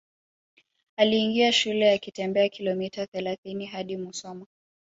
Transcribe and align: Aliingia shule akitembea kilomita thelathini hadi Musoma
Aliingia 0.97 1.51
shule 1.51 1.91
akitembea 1.93 2.49
kilomita 2.49 3.07
thelathini 3.07 3.65
hadi 3.65 3.97
Musoma 3.97 4.45